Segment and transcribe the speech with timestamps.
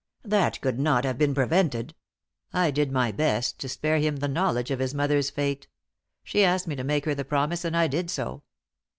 [0.25, 1.93] "That could not have been prevented.
[2.51, 5.67] I did my best to spare him the knowledge of his mother's fate.
[6.23, 8.41] She asked me to make her the promise, and I did so.